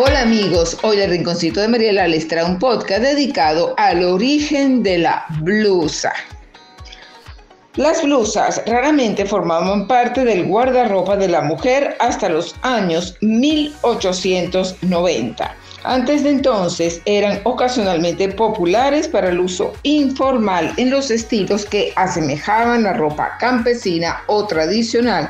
[0.00, 4.98] Hola amigos, hoy el Rinconcito de Mariela les trae un podcast dedicado al origen de
[4.98, 6.12] la blusa.
[7.74, 15.56] Las blusas raramente formaban parte del guardarropa de la mujer hasta los años 1890.
[15.82, 22.84] Antes de entonces eran ocasionalmente populares para el uso informal en los estilos que asemejaban
[22.84, 25.28] la ropa campesina o tradicional,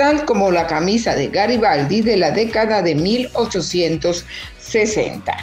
[0.00, 5.36] tal como la camisa de Garibaldi de la década de 1860.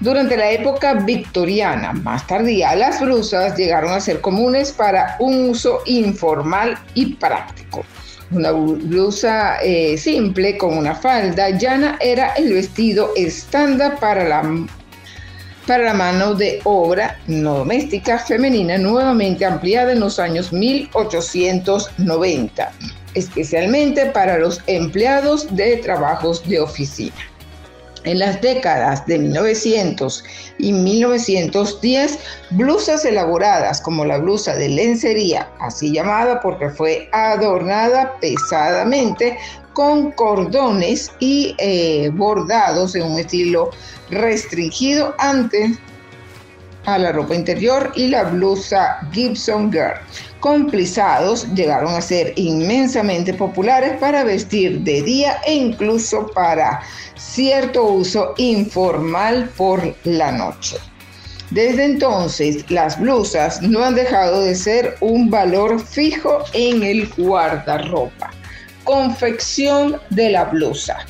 [0.00, 5.78] Durante la época victoriana más tardía, las blusas llegaron a ser comunes para un uso
[5.86, 7.84] informal y práctico.
[8.32, 14.42] Una blusa eh, simple con una falda llana era el vestido estándar para la,
[15.68, 22.72] para la mano de obra no doméstica femenina nuevamente ampliada en los años 1890,
[23.14, 27.14] especialmente para los empleados de trabajos de oficina.
[28.04, 30.24] En las décadas de 1900
[30.58, 32.18] y 1910,
[32.50, 39.38] blusas elaboradas como la blusa de lencería, así llamada porque fue adornada pesadamente
[39.72, 43.70] con cordones y eh, bordados en un estilo
[44.10, 45.78] restringido antes
[46.84, 49.98] a la ropa interior y la blusa Gibson Girl.
[50.44, 56.82] Complizados llegaron a ser inmensamente populares para vestir de día e incluso para
[57.16, 60.76] cierto uso informal por la noche.
[61.50, 68.30] Desde entonces, las blusas no han dejado de ser un valor fijo en el guardarropa.
[68.84, 71.06] Confección de la blusa.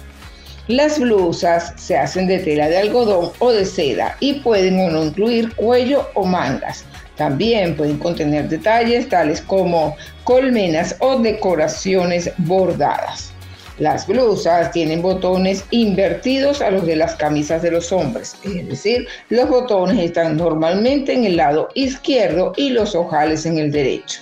[0.69, 5.03] Las blusas se hacen de tela de algodón o de seda y pueden o no
[5.03, 6.85] incluir cuello o mangas.
[7.17, 13.33] También pueden contener detalles tales como colmenas o decoraciones bordadas.
[13.79, 19.09] Las blusas tienen botones invertidos a los de las camisas de los hombres, es decir,
[19.31, 24.21] los botones están normalmente en el lado izquierdo y los ojales en el derecho.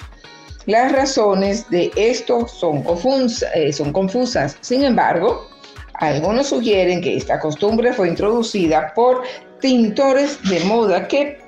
[0.65, 2.83] Las razones de esto son,
[3.55, 5.51] eh, confusas, sin embargo,
[5.95, 9.23] algunos sugieren que esta costumbre fue introducida por
[9.61, 11.39] tintores de moda que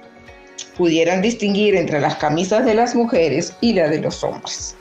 [0.77, 4.77] pudieran distinguir entre las camisas de las mujeres y la de los hombres.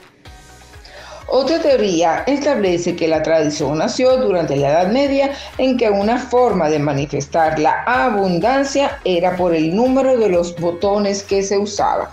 [1.28, 6.70] Otra teoría establece que la tradición nació durante la Edad Media en que una forma
[6.70, 12.08] de manifestar la abundancia era por el número de los botones que se usaban.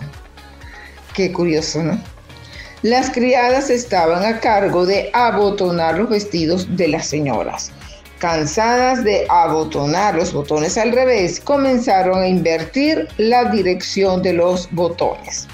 [1.13, 2.01] Qué curioso, ¿no?
[2.83, 7.71] Las criadas estaban a cargo de abotonar los vestidos de las señoras.
[8.21, 15.47] Cansadas de abotonar los botones al revés, comenzaron a invertir la dirección de los botones.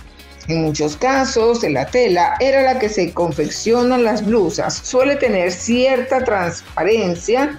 [0.50, 4.82] En muchos casos, la tela era la que se confeccionan las blusas.
[4.84, 7.58] Suele tener cierta transparencia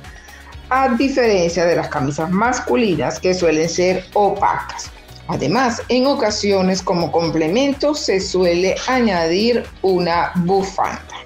[0.69, 4.91] a diferencia de las camisas masculinas que suelen ser opacas.
[5.29, 11.18] Además, en ocasiones como complemento se suele añadir una bufanda.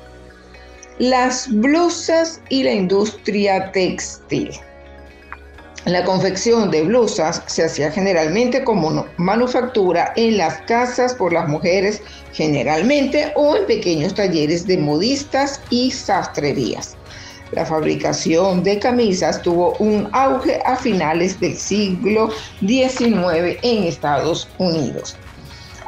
[1.02, 4.52] Las blusas y la industria textil.
[5.84, 12.00] La confección de blusas se hacía generalmente como manufactura en las casas por las mujeres
[12.32, 16.96] generalmente o en pequeños talleres de modistas y sastrerías.
[17.50, 22.30] La fabricación de camisas tuvo un auge a finales del siglo
[22.60, 25.16] XIX en Estados Unidos.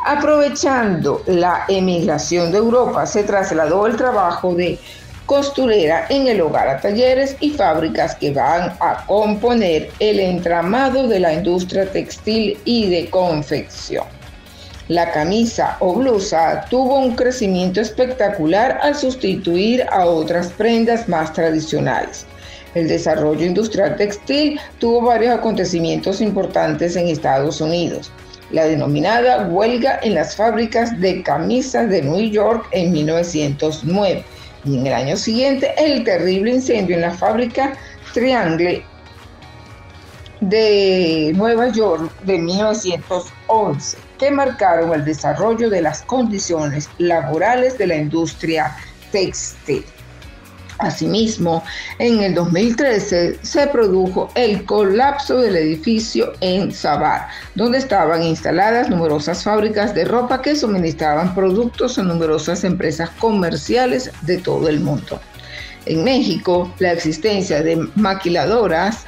[0.06, 4.78] Aprovechando la emigración de Europa, se trasladó el trabajo de
[5.26, 11.20] costurera en el hogar a talleres y fábricas que van a componer el entramado de
[11.20, 14.04] la industria textil y de confección.
[14.88, 22.26] La camisa o blusa tuvo un crecimiento espectacular al sustituir a otras prendas más tradicionales.
[22.74, 28.12] El desarrollo industrial textil tuvo varios acontecimientos importantes en Estados Unidos.
[28.50, 34.24] La denominada huelga en las fábricas de camisas de New York en 1909
[34.64, 37.74] y en el año siguiente el terrible incendio en la fábrica
[38.12, 38.84] Triangle
[40.40, 47.96] de Nueva York de 1911 que marcaron el desarrollo de las condiciones laborales de la
[47.96, 48.76] industria
[49.10, 49.84] textil.
[50.78, 51.62] Asimismo,
[51.98, 59.44] en el 2013 se produjo el colapso del edificio en Sabar, donde estaban instaladas numerosas
[59.44, 65.20] fábricas de ropa que suministraban productos a numerosas empresas comerciales de todo el mundo.
[65.86, 69.04] En México, la existencia de maquiladoras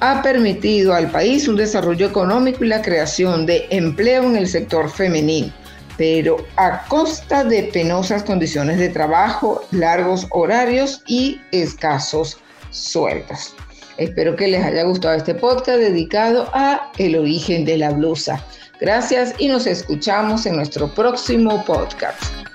[0.00, 4.90] ha permitido al país un desarrollo económico y la creación de empleo en el sector
[4.90, 5.52] femenino
[5.98, 12.38] pero a costa de penosas condiciones de trabajo, largos horarios y escasos
[12.70, 13.54] sueldos.
[13.98, 18.42] Espero que les haya gustado este podcast dedicado a el origen de la blusa.
[18.80, 22.47] Gracias y nos escuchamos en nuestro próximo podcast.